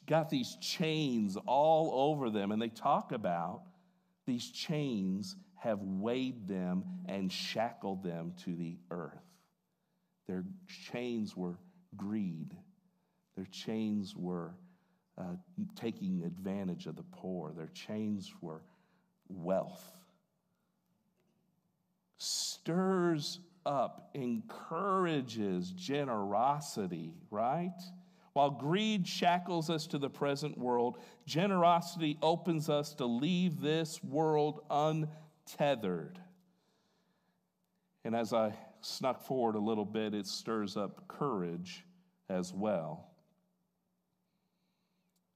got 0.06 0.30
these 0.30 0.56
chains 0.60 1.36
all 1.46 2.12
over 2.12 2.30
them. 2.30 2.52
And 2.52 2.62
they 2.62 2.68
talk 2.68 3.12
about 3.12 3.62
these 4.26 4.50
chains 4.50 5.36
have 5.66 5.82
weighed 5.82 6.46
them 6.46 6.84
and 7.06 7.30
shackled 7.30 8.04
them 8.04 8.32
to 8.44 8.54
the 8.54 8.76
earth. 8.92 9.18
Their 10.28 10.44
chains 10.92 11.36
were 11.36 11.58
greed, 11.96 12.56
their 13.34 13.46
chains 13.46 14.14
were 14.14 14.54
uh, 15.18 15.34
taking 15.74 16.22
advantage 16.24 16.86
of 16.86 16.94
the 16.94 17.02
poor, 17.02 17.52
their 17.52 17.70
chains 17.74 18.32
were 18.40 18.62
wealth. 19.28 19.92
Stirs 22.18 23.40
up, 23.64 24.10
encourages 24.14 25.72
generosity, 25.72 27.12
right? 27.30 27.74
While 28.34 28.50
greed 28.50 29.08
shackles 29.08 29.68
us 29.68 29.88
to 29.88 29.98
the 29.98 30.10
present 30.10 30.56
world, 30.56 30.98
generosity 31.26 32.18
opens 32.22 32.68
us 32.68 32.94
to 32.94 33.06
leave 33.06 33.60
this 33.60 34.02
world 34.04 34.60
untethered 34.70 35.25
tethered. 35.46 36.18
And 38.04 38.14
as 38.14 38.32
I 38.32 38.54
snuck 38.80 39.20
forward 39.20 39.56
a 39.56 39.60
little 39.60 39.84
bit, 39.84 40.14
it 40.14 40.26
stirs 40.26 40.76
up 40.76 41.08
courage 41.08 41.84
as 42.28 42.52
well. 42.52 43.08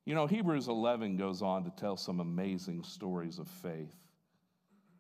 You 0.05 0.15
know, 0.15 0.27
Hebrews 0.27 0.69
11 0.69 1.17
goes 1.17 1.43
on 1.43 1.65
to 1.65 1.71
tell 1.71 1.97
some 1.97 2.21
amazing 2.21 2.85
stories 2.85 3.39
of 3.39 3.49
faith. 3.49 3.95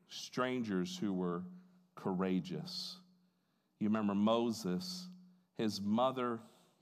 Strangers 0.08 0.96
who 0.98 1.12
were 1.12 1.42
courageous. 1.94 2.96
You 3.78 3.88
remember 3.88 4.14
Moses, 4.14 5.08
his 5.56 5.80
mother 5.80 6.40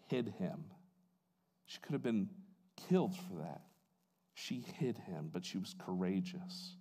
hid 0.08 0.34
him. 0.38 0.64
She 1.66 1.78
could 1.80 1.92
have 1.92 2.02
been 2.02 2.28
killed 2.88 3.14
for 3.14 3.42
that. 3.42 3.62
She 4.34 4.64
hid 4.78 4.96
him, 4.98 5.30
but 5.32 5.44
she 5.44 5.58
was 5.58 5.74
courageous. 5.78 6.77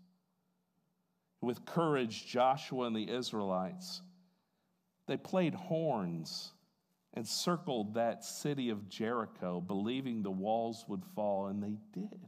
With 1.41 1.65
courage, 1.65 2.25
Joshua 2.25 2.87
and 2.87 2.95
the 2.95 3.09
Israelites, 3.09 4.01
they 5.07 5.17
played 5.17 5.53
horns 5.53 6.51
and 7.13 7.27
circled 7.27 7.93
that 7.93 8.23
city 8.23 8.69
of 8.69 8.89
Jericho, 8.89 9.61
believing 9.61 10.21
the 10.21 10.31
walls 10.31 10.85
would 10.87 11.03
fall, 11.15 11.47
and 11.47 11.63
they 11.63 11.77
did. 11.93 12.19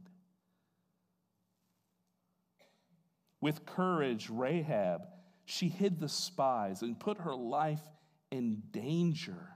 With 3.40 3.64
courage, 3.64 4.28
Rahab, 4.30 5.02
she 5.44 5.68
hid 5.68 5.98
the 5.98 6.08
spies 6.08 6.82
and 6.82 6.98
put 6.98 7.18
her 7.18 7.34
life 7.34 7.82
in 8.30 8.62
danger. 8.70 9.48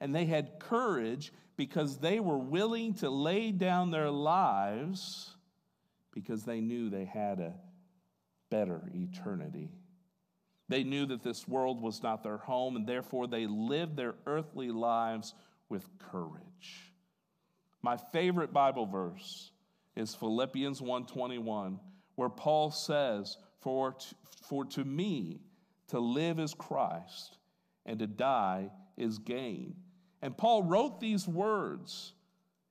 And 0.00 0.14
they 0.14 0.26
had 0.26 0.60
courage 0.60 1.32
because 1.56 1.98
they 1.98 2.20
were 2.20 2.38
willing 2.38 2.94
to 2.94 3.10
lay 3.10 3.52
down 3.52 3.90
their 3.90 4.10
lives 4.10 5.34
because 6.12 6.44
they 6.44 6.60
knew 6.60 6.90
they 6.90 7.04
had 7.04 7.40
a 7.40 7.54
better 8.50 8.90
eternity. 8.94 9.70
They 10.68 10.84
knew 10.84 11.06
that 11.06 11.22
this 11.22 11.48
world 11.48 11.80
was 11.80 12.02
not 12.02 12.22
their 12.22 12.36
home, 12.36 12.76
and 12.76 12.86
therefore 12.86 13.26
they 13.26 13.46
lived 13.46 13.96
their 13.96 14.14
earthly 14.26 14.70
lives 14.70 15.34
with 15.68 15.86
courage. 15.98 16.92
My 17.82 17.96
favorite 17.96 18.52
Bible 18.52 18.86
verse 18.86 19.52
is 19.96 20.14
Philippians 20.14 20.80
1:21, 20.80 21.80
where 22.16 22.28
Paul 22.28 22.70
says, 22.70 23.38
"For 23.60 23.92
to, 23.92 24.14
for 24.42 24.64
to 24.66 24.84
me 24.84 25.40
to 25.88 25.98
live 25.98 26.38
is 26.38 26.54
Christ, 26.54 27.38
and 27.86 27.98
to 27.98 28.06
die 28.06 28.70
is 28.96 29.18
gain." 29.18 29.82
And 30.20 30.36
Paul 30.36 30.64
wrote 30.64 31.00
these 31.00 31.26
words 31.26 32.12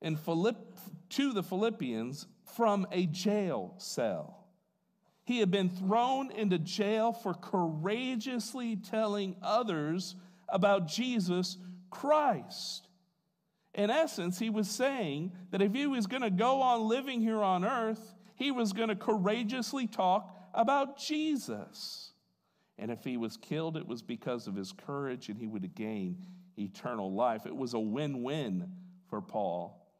in 0.02 0.16
Philipp, 0.16 0.78
to 1.10 1.34
the 1.34 1.44
Philippians 1.44 2.28
from 2.44 2.86
a 2.92 3.06
jail 3.08 3.74
cell. 3.78 4.37
He 5.28 5.40
had 5.40 5.52
been 5.52 5.70
thrown 5.70 6.32
into 6.32 6.58
jail 6.58 7.12
for 7.12 7.34
courageously 7.34 8.78
telling 8.78 9.36
others 9.42 10.16
about 10.48 10.88
Jesus 10.88 11.58
Christ. 11.90 12.88
In 13.74 13.90
essence, 13.90 14.40
he 14.40 14.50
was 14.50 14.70
saying 14.70 15.34
that 15.52 15.62
if 15.62 15.74
he 15.74 15.86
was 15.86 16.08
going 16.08 16.22
to 16.22 16.30
go 16.30 16.62
on 16.62 16.88
living 16.88 17.20
here 17.20 17.44
on 17.44 17.66
earth, 17.66 18.16
he 18.36 18.52
was 18.52 18.72
going 18.72 18.88
to 18.88 18.96
courageously 18.96 19.86
talk 19.86 20.34
about 20.54 20.98
Jesus. 20.98 22.14
And 22.78 22.90
if 22.90 23.04
he 23.04 23.18
was 23.18 23.36
killed, 23.36 23.76
it 23.76 23.86
was 23.86 24.02
because 24.02 24.48
of 24.48 24.56
his 24.56 24.72
courage 24.72 25.28
and 25.28 25.38
he 25.38 25.48
would 25.48 25.76
gain 25.76 26.26
eternal 26.58 27.12
life. 27.12 27.46
It 27.46 27.56
was 27.56 27.74
a 27.74 27.80
win 27.80 28.24
win 28.24 28.72
for 29.10 29.22
Paul. 29.22 29.92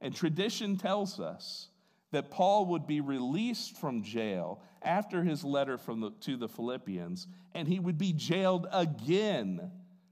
And 0.00 0.12
tradition 0.12 0.76
tells 0.76 1.20
us 1.20 1.68
that 2.14 2.30
Paul 2.30 2.66
would 2.66 2.86
be 2.86 3.00
released 3.00 3.76
from 3.76 4.02
jail 4.02 4.60
after 4.82 5.22
his 5.22 5.44
letter 5.44 5.76
from 5.76 6.00
the, 6.00 6.10
to 6.20 6.36
the 6.36 6.48
Philippians, 6.48 7.26
and 7.54 7.66
he 7.66 7.80
would 7.80 7.98
be 7.98 8.12
jailed 8.12 8.66
again 8.72 9.70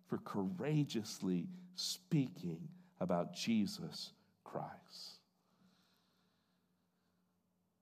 for 0.09 0.19
courageously 0.19 1.49
speaking 1.75 2.69
about 3.01 3.35
Jesus 3.35 4.13
Christ. 4.45 5.21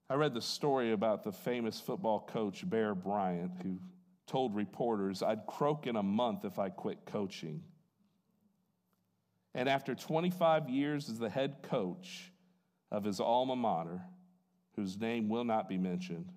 I 0.09 0.15
read 0.15 0.35
the 0.35 0.43
story 0.43 0.93
about 0.93 1.25
the 1.25 1.33
famous 1.33 1.81
football 1.81 2.21
coach 2.21 2.69
Bear 2.69 2.95
Bryant, 2.95 3.53
who 3.63 3.79
told 4.27 4.55
reporters, 4.55 5.23
I'd 5.23 5.47
croak 5.47 5.87
in 5.87 5.97
a 5.97 6.03
month 6.03 6.45
if 6.45 6.59
I 6.59 6.69
quit 6.69 7.07
coaching. 7.07 7.63
And 9.55 9.69
after 9.69 9.95
25 9.95 10.69
years 10.69 11.09
as 11.09 11.19
the 11.19 11.31
head 11.31 11.63
coach, 11.63 12.33
of 12.91 13.05
his 13.05 13.21
alma 13.21 13.57
mater, 13.57 14.03
whose 14.77 14.99
name 14.99 15.29
will 15.29 15.45
not 15.45 15.69
be 15.69 15.79
mentioned. 15.79 16.31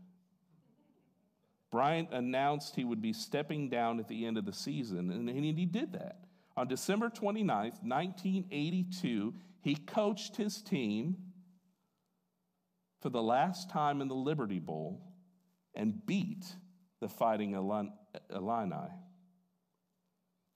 Bryant 1.72 2.10
announced 2.12 2.76
he 2.76 2.84
would 2.84 3.02
be 3.02 3.14
stepping 3.14 3.70
down 3.70 4.00
at 4.00 4.08
the 4.08 4.26
end 4.26 4.38
of 4.38 4.46
the 4.46 4.54
season, 4.54 5.10
and 5.10 5.30
he 5.30 5.66
did 5.66 5.94
that. 5.94 6.20
On 6.56 6.68
December 6.68 7.10
29th, 7.10 7.82
1982, 7.82 9.34
he 9.62 9.76
coached 9.76 10.36
his 10.36 10.62
team 10.62 11.18
for 13.02 13.10
the 13.10 13.24
last 13.24 13.72
time 13.72 14.02
in 14.02 14.08
the 14.08 14.14
Liberty 14.14 14.60
Bowl 14.60 15.02
and 15.74 16.06
beat 16.06 16.46
the 17.00 17.10
Fighting 17.10 17.54
Illini 17.54 17.90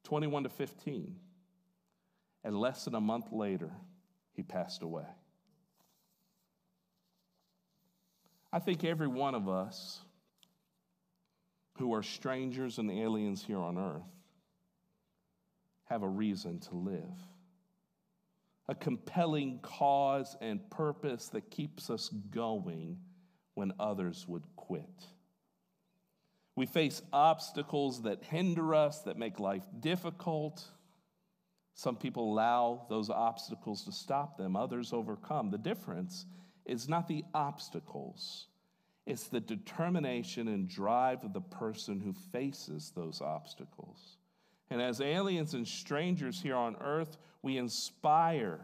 21 0.04 0.44
to 0.44 0.50
15. 0.50 1.16
And 2.44 2.60
less 2.60 2.86
than 2.86 2.94
a 2.94 3.02
month 3.02 3.32
later, 3.32 3.72
he 4.34 4.44
passed 4.44 4.84
away. 4.84 5.08
I 8.52 8.60
think 8.60 8.84
every 8.84 9.08
one 9.08 9.36
of 9.36 9.50
us 9.50 10.00
who 11.78 11.94
are 11.94 12.04
strangers 12.04 12.80
and 12.80 12.90
aliens 12.90 13.44
here 13.44 13.60
on 13.60 13.78
earth 13.78 14.02
have 15.86 16.04
a 16.04 16.08
reason 16.08 16.60
to 16.60 16.76
live, 16.76 17.20
a 18.68 18.76
compelling 18.76 19.60
cause 19.62 20.36
and 20.42 20.70
purpose 20.70 21.30
that 21.30 21.50
keeps 21.50 21.90
us 21.90 22.10
going 22.10 22.98
when 23.54 23.74
others 23.80 24.26
would 24.28 24.44
quit. 24.56 25.06
We 26.56 26.66
face 26.66 27.02
obstacles 27.14 28.02
that 28.04 28.24
hinder 28.24 28.74
us, 28.74 29.02
that 29.02 29.18
make 29.18 29.40
life 29.40 29.64
difficult. 29.80 30.66
Some 31.76 31.96
people 31.96 32.34
allow 32.34 32.88
those 32.90 33.10
obstacles 33.10 33.84
to 33.86 33.92
stop 33.92 34.38
them, 34.38 34.56
others 34.56 34.92
overcome. 34.92 35.52
The 35.52 35.60
difference 35.60 36.26
is 36.68 36.88
not 36.88 37.08
the 37.08 37.24
obstacles, 37.34 38.48
it's 39.06 39.28
the 39.28 39.40
determination 39.40 40.50
and 40.50 40.68
drive 40.68 41.24
of 41.24 41.34
the 41.34 41.42
person 41.42 42.00
who 42.00 42.14
faces 42.32 42.92
those 42.96 43.22
obstacles. 43.22 44.18
And 44.70 44.82
as 44.82 45.00
aliens 45.00 45.54
and 45.54 45.66
strangers 45.66 46.42
here 46.42 46.58
on 46.58 46.76
earth, 46.82 47.18
we 47.42 47.58
inspire, 47.58 48.60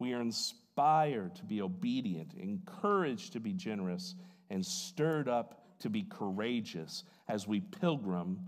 we 0.00 0.12
are 0.12 0.20
inspired 0.20 1.36
to 1.36 1.44
be 1.44 1.62
obedient, 1.62 2.34
encouraged 2.34 3.34
to 3.34 3.40
be 3.40 3.52
generous, 3.52 4.16
and 4.50 4.66
stirred 4.66 5.28
up 5.28 5.62
to 5.78 5.88
be 5.88 6.02
courageous 6.02 7.04
as 7.28 7.46
we 7.46 7.60
pilgrim 7.60 8.40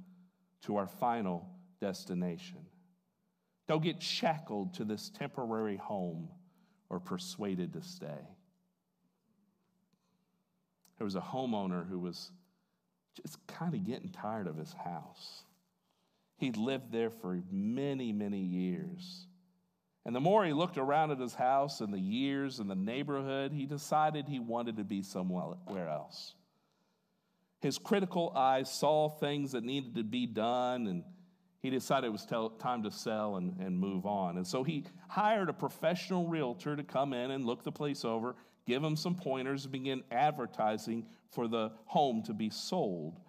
to 0.62 0.76
our 0.76 0.88
final 0.88 1.48
destination. 1.80 2.66
Don't 3.68 3.82
get 3.82 4.02
shackled 4.02 4.74
to 4.74 4.84
this 4.84 5.08
temporary 5.10 5.76
home 5.76 6.28
or 6.90 6.98
persuaded 6.98 7.72
to 7.74 7.82
stay. 7.82 8.26
There 11.02 11.04
was 11.04 11.16
a 11.16 11.20
homeowner 11.20 11.84
who 11.88 11.98
was 11.98 12.30
just 13.16 13.44
kind 13.48 13.74
of 13.74 13.84
getting 13.84 14.10
tired 14.10 14.46
of 14.46 14.56
his 14.56 14.72
house. 14.72 15.42
He'd 16.36 16.56
lived 16.56 16.92
there 16.92 17.10
for 17.10 17.42
many, 17.50 18.12
many 18.12 18.38
years. 18.38 19.26
And 20.06 20.14
the 20.14 20.20
more 20.20 20.44
he 20.44 20.52
looked 20.52 20.78
around 20.78 21.10
at 21.10 21.18
his 21.18 21.34
house 21.34 21.80
and 21.80 21.92
the 21.92 21.98
years 21.98 22.60
and 22.60 22.70
the 22.70 22.76
neighborhood, 22.76 23.50
he 23.50 23.66
decided 23.66 24.28
he 24.28 24.38
wanted 24.38 24.76
to 24.76 24.84
be 24.84 25.02
somewhere 25.02 25.88
else. 25.88 26.36
His 27.60 27.78
critical 27.78 28.32
eyes 28.36 28.72
saw 28.72 29.08
things 29.08 29.50
that 29.50 29.64
needed 29.64 29.96
to 29.96 30.04
be 30.04 30.26
done, 30.26 30.86
and 30.86 31.02
he 31.62 31.70
decided 31.70 32.06
it 32.06 32.12
was 32.12 32.26
time 32.60 32.84
to 32.84 32.92
sell 32.92 33.34
and, 33.34 33.56
and 33.58 33.76
move 33.76 34.06
on. 34.06 34.36
And 34.36 34.46
so 34.46 34.62
he 34.62 34.84
hired 35.08 35.48
a 35.48 35.52
professional 35.52 36.28
realtor 36.28 36.76
to 36.76 36.84
come 36.84 37.12
in 37.12 37.32
and 37.32 37.44
look 37.44 37.64
the 37.64 37.72
place 37.72 38.04
over 38.04 38.36
give 38.66 38.82
them 38.82 38.96
some 38.96 39.14
pointers, 39.14 39.66
begin 39.66 40.02
advertising 40.10 41.06
for 41.30 41.48
the 41.48 41.72
home 41.86 42.22
to 42.24 42.34
be 42.34 42.50
sold. 42.50 43.20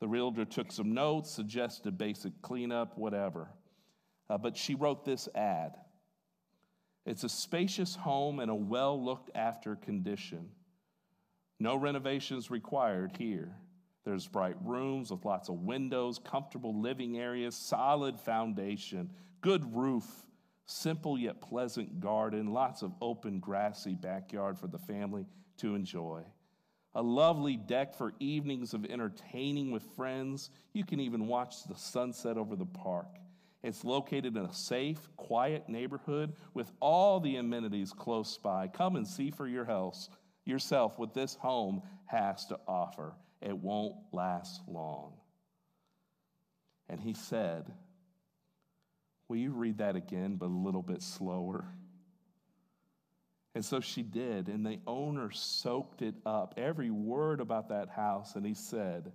The 0.00 0.08
realtor 0.08 0.44
took 0.44 0.72
some 0.72 0.92
notes, 0.92 1.30
suggested 1.30 1.96
basic 1.96 2.32
cleanup, 2.42 2.98
whatever. 2.98 3.48
Uh, 4.28 4.38
but 4.38 4.56
she 4.56 4.74
wrote 4.74 5.04
this 5.04 5.28
ad 5.34 5.76
It's 7.06 7.24
a 7.24 7.28
spacious 7.28 7.94
home 7.94 8.40
in 8.40 8.48
a 8.48 8.54
well 8.54 9.02
looked 9.02 9.30
after 9.34 9.76
condition. 9.76 10.50
No 11.60 11.76
renovations 11.76 12.50
required 12.50 13.16
here. 13.16 13.54
There's 14.04 14.26
bright 14.26 14.56
rooms 14.62 15.10
with 15.10 15.24
lots 15.24 15.48
of 15.48 15.60
windows, 15.60 16.18
comfortable 16.18 16.78
living 16.78 17.18
areas, 17.18 17.56
solid 17.56 18.20
foundation, 18.20 19.10
good 19.40 19.74
roof, 19.74 20.04
simple 20.66 21.18
yet 21.18 21.40
pleasant 21.40 22.00
garden, 22.00 22.52
lots 22.52 22.82
of 22.82 22.92
open, 23.00 23.38
grassy 23.38 23.94
backyard 23.94 24.58
for 24.58 24.66
the 24.66 24.78
family 24.78 25.26
to 25.58 25.74
enjoy. 25.74 26.22
A 26.94 27.02
lovely 27.02 27.56
deck 27.56 27.94
for 27.94 28.14
evenings 28.20 28.72
of 28.72 28.84
entertaining 28.84 29.72
with 29.72 29.82
friends. 29.96 30.50
You 30.72 30.84
can 30.84 31.00
even 31.00 31.26
watch 31.26 31.64
the 31.64 31.74
sunset 31.74 32.36
over 32.36 32.54
the 32.54 32.66
park. 32.66 33.18
It's 33.64 33.82
located 33.82 34.36
in 34.36 34.44
a 34.44 34.52
safe, 34.52 35.08
quiet 35.16 35.68
neighborhood 35.68 36.34
with 36.52 36.70
all 36.80 37.18
the 37.18 37.36
amenities 37.36 37.92
close 37.92 38.38
by. 38.38 38.68
Come 38.68 38.96
and 38.96 39.06
see 39.06 39.30
for 39.30 39.48
your 39.48 39.64
house, 39.64 40.08
yourself 40.44 40.98
what 40.98 41.14
this 41.14 41.34
home 41.34 41.82
has 42.04 42.46
to 42.46 42.58
offer. 42.68 43.14
It 43.40 43.56
won't 43.56 43.96
last 44.12 44.60
long. 44.68 45.14
And 46.88 47.00
he 47.00 47.14
said, 47.14 47.72
Will 49.34 49.40
you 49.40 49.50
read 49.50 49.78
that 49.78 49.96
again, 49.96 50.36
but 50.36 50.46
a 50.46 50.46
little 50.46 50.80
bit 50.80 51.02
slower? 51.02 51.64
And 53.56 53.64
so 53.64 53.80
she 53.80 54.04
did, 54.04 54.46
and 54.46 54.64
the 54.64 54.78
owner 54.86 55.32
soaked 55.32 56.02
it 56.02 56.14
up, 56.24 56.54
every 56.56 56.92
word 56.92 57.40
about 57.40 57.70
that 57.70 57.88
house, 57.88 58.36
and 58.36 58.46
he 58.46 58.54
said, 58.54 59.10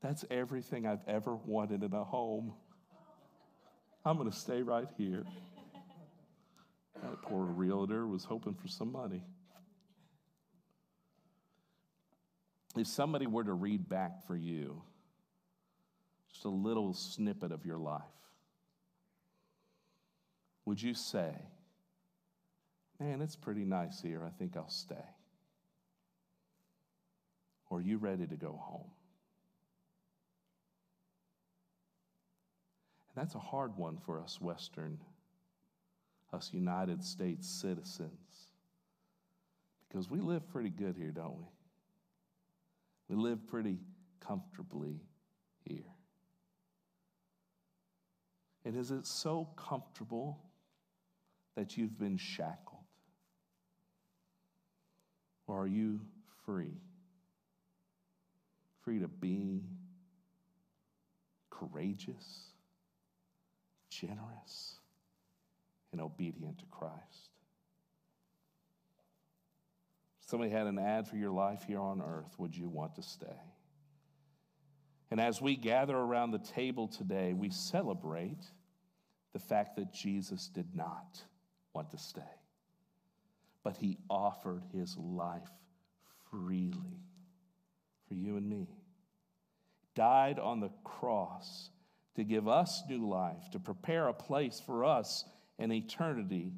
That's 0.00 0.24
everything 0.30 0.86
I've 0.86 1.06
ever 1.06 1.36
wanted 1.36 1.82
in 1.82 1.92
a 1.92 2.04
home. 2.04 2.54
I'm 4.02 4.16
going 4.16 4.30
to 4.30 4.34
stay 4.34 4.62
right 4.62 4.88
here. 4.96 5.26
That 7.02 7.20
poor 7.20 7.44
realtor 7.44 8.06
was 8.06 8.24
hoping 8.24 8.54
for 8.54 8.68
some 8.68 8.92
money. 8.92 9.24
If 12.78 12.86
somebody 12.86 13.26
were 13.26 13.44
to 13.44 13.52
read 13.52 13.90
back 13.90 14.26
for 14.26 14.36
you 14.36 14.80
just 16.32 16.46
a 16.46 16.48
little 16.48 16.94
snippet 16.94 17.52
of 17.52 17.66
your 17.66 17.78
life, 17.78 18.04
would 20.64 20.80
you 20.80 20.94
say, 20.94 21.32
Man, 23.00 23.20
it's 23.20 23.36
pretty 23.36 23.64
nice 23.64 24.00
here. 24.00 24.22
I 24.24 24.30
think 24.30 24.56
I'll 24.56 24.68
stay? 24.68 24.94
Or 27.68 27.78
are 27.78 27.82
you 27.82 27.98
ready 27.98 28.26
to 28.26 28.36
go 28.36 28.58
home? 28.60 28.90
And 33.14 33.22
that's 33.22 33.34
a 33.34 33.40
hard 33.40 33.76
one 33.76 33.98
for 33.98 34.20
us 34.20 34.40
Western, 34.40 34.98
us 36.32 36.50
United 36.52 37.02
States 37.02 37.48
citizens. 37.48 38.48
Because 39.88 40.08
we 40.08 40.20
live 40.20 40.48
pretty 40.48 40.70
good 40.70 40.96
here, 40.96 41.10
don't 41.10 41.36
we? 41.36 41.44
We 43.08 43.16
live 43.16 43.46
pretty 43.46 43.78
comfortably 44.20 45.00
here. 45.64 45.94
And 48.64 48.76
is 48.76 48.90
it 48.90 49.06
so 49.06 49.48
comfortable 49.56 50.40
that 51.56 51.76
you've 51.76 51.98
been 51.98 52.16
shackled? 52.16 52.80
Or 55.46 55.62
are 55.62 55.66
you 55.66 56.00
free? 56.44 56.80
Free 58.82 59.00
to 59.00 59.08
be 59.08 59.62
courageous, 61.50 62.48
generous, 63.90 64.76
and 65.92 66.00
obedient 66.00 66.58
to 66.58 66.64
Christ. 66.70 67.30
somebody 70.26 70.50
had 70.50 70.66
an 70.66 70.78
ad 70.78 71.06
for 71.06 71.16
your 71.16 71.30
life 71.30 71.62
here 71.64 71.78
on 71.78 72.02
earth, 72.02 72.34
would 72.38 72.56
you 72.56 72.68
want 72.68 72.96
to 72.96 73.02
stay? 73.02 73.40
And 75.10 75.20
as 75.20 75.40
we 75.40 75.54
gather 75.54 75.96
around 75.96 76.32
the 76.32 76.40
table 76.40 76.88
today, 76.88 77.34
we 77.34 77.50
celebrate 77.50 78.42
the 79.32 79.38
fact 79.38 79.76
that 79.76 79.92
Jesus 79.92 80.48
did 80.48 80.74
not 80.74 81.22
want 81.74 81.90
to 81.90 81.98
stay, 81.98 82.22
but 83.62 83.76
he 83.76 83.98
offered 84.08 84.62
his 84.72 84.96
life 84.96 85.50
freely 86.30 87.00
for 88.08 88.14
you 88.14 88.36
and 88.36 88.48
me. 88.48 88.68
Died 89.94 90.38
on 90.38 90.60
the 90.60 90.70
cross 90.82 91.70
to 92.16 92.24
give 92.24 92.48
us 92.48 92.82
new 92.88 93.08
life, 93.08 93.50
to 93.52 93.58
prepare 93.58 94.08
a 94.08 94.14
place 94.14 94.62
for 94.64 94.84
us 94.84 95.24
in 95.58 95.72
eternity. 95.72 96.52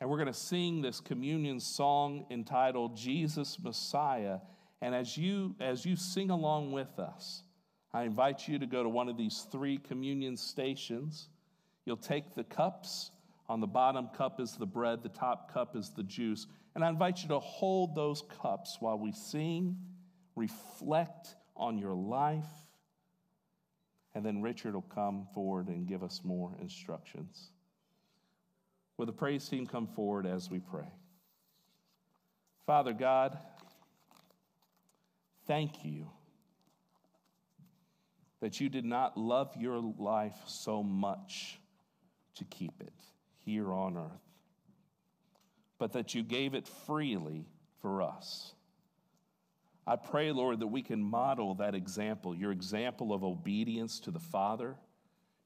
And 0.00 0.08
we're 0.08 0.16
going 0.16 0.26
to 0.26 0.32
sing 0.32 0.80
this 0.80 1.00
communion 1.00 1.60
song 1.60 2.26
entitled 2.30 2.96
Jesus 2.96 3.58
Messiah. 3.62 4.38
And 4.80 4.94
as 4.94 5.16
you, 5.16 5.54
as 5.60 5.84
you 5.84 5.96
sing 5.96 6.30
along 6.30 6.72
with 6.72 6.98
us, 6.98 7.42
I 7.92 8.04
invite 8.04 8.48
you 8.48 8.58
to 8.58 8.66
go 8.66 8.82
to 8.82 8.88
one 8.88 9.08
of 9.08 9.16
these 9.16 9.46
three 9.50 9.76
communion 9.76 10.36
stations. 10.36 11.28
You'll 11.84 11.96
take 11.96 12.34
the 12.34 12.44
cups. 12.44 13.10
On 13.50 13.58
the 13.58 13.66
bottom 13.66 14.08
cup 14.16 14.38
is 14.38 14.52
the 14.52 14.64
bread, 14.64 15.02
the 15.02 15.08
top 15.08 15.52
cup 15.52 15.74
is 15.74 15.90
the 15.90 16.04
juice. 16.04 16.46
And 16.76 16.84
I 16.84 16.88
invite 16.88 17.20
you 17.22 17.28
to 17.30 17.40
hold 17.40 17.96
those 17.96 18.22
cups 18.40 18.76
while 18.78 18.96
we 18.96 19.10
sing, 19.10 19.76
reflect 20.36 21.34
on 21.56 21.76
your 21.76 21.92
life, 21.92 22.46
and 24.14 24.24
then 24.24 24.40
Richard 24.40 24.74
will 24.74 24.82
come 24.82 25.26
forward 25.34 25.66
and 25.66 25.88
give 25.88 26.04
us 26.04 26.20
more 26.22 26.56
instructions. 26.60 27.50
Will 28.96 29.06
the 29.06 29.12
praise 29.12 29.48
team 29.48 29.66
come 29.66 29.88
forward 29.88 30.26
as 30.26 30.48
we 30.48 30.60
pray? 30.60 30.92
Father 32.66 32.92
God, 32.92 33.36
thank 35.48 35.84
you 35.84 36.08
that 38.40 38.60
you 38.60 38.68
did 38.68 38.84
not 38.84 39.18
love 39.18 39.56
your 39.58 39.80
life 39.98 40.38
so 40.46 40.84
much 40.84 41.58
to 42.36 42.44
keep 42.44 42.80
it 42.80 42.92
here 43.50 43.72
on 43.72 43.96
earth, 43.96 44.28
but 45.78 45.92
that 45.92 46.14
you 46.14 46.22
gave 46.22 46.54
it 46.54 46.68
freely 46.86 47.46
for 47.82 48.00
us. 48.00 48.54
I 49.86 49.96
pray, 49.96 50.30
Lord, 50.30 50.60
that 50.60 50.68
we 50.68 50.82
can 50.82 51.02
model 51.02 51.56
that 51.56 51.74
example, 51.74 52.32
your 52.32 52.52
example 52.52 53.12
of 53.12 53.24
obedience 53.24 53.98
to 54.00 54.12
the 54.12 54.20
Father, 54.20 54.76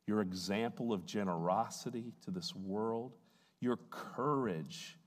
your 0.06 0.20
example 0.20 0.92
of 0.92 1.06
generosity 1.06 2.12
to 2.26 2.30
this 2.30 2.54
world, 2.54 3.12
your 3.60 3.78
courage 3.88 4.98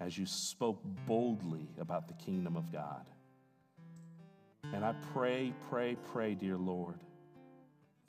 as 0.00 0.16
you 0.16 0.24
spoke 0.24 0.80
boldly 1.06 1.68
about 1.78 2.08
the 2.08 2.14
kingdom 2.14 2.56
of 2.56 2.72
God. 2.72 3.04
And 4.72 4.82
I 4.82 4.94
pray, 5.12 5.52
pray, 5.68 5.98
pray, 6.10 6.34
dear 6.34 6.56
Lord, 6.56 7.00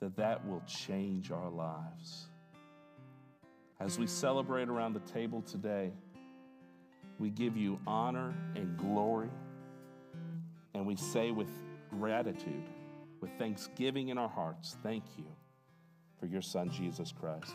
that 0.00 0.16
that 0.16 0.46
will 0.46 0.62
change 0.66 1.30
our 1.30 1.50
lives. 1.50 2.28
As 3.80 3.98
we 3.98 4.06
celebrate 4.06 4.68
around 4.68 4.94
the 4.94 5.00
table 5.00 5.42
today, 5.42 5.92
we 7.18 7.30
give 7.30 7.56
you 7.56 7.78
honor 7.86 8.34
and 8.54 8.76
glory, 8.78 9.30
and 10.74 10.86
we 10.86 10.96
say 10.96 11.30
with 11.30 11.50
gratitude, 11.90 12.68
with 13.20 13.30
thanksgiving 13.38 14.08
in 14.08 14.18
our 14.18 14.28
hearts, 14.28 14.76
thank 14.82 15.04
you 15.16 15.26
for 16.18 16.26
your 16.26 16.42
Son, 16.42 16.70
Jesus 16.70 17.12
Christ, 17.12 17.54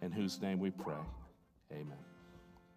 in 0.00 0.12
whose 0.12 0.40
name 0.40 0.58
we 0.58 0.70
pray. 0.70 0.94
Amen. 1.72 2.11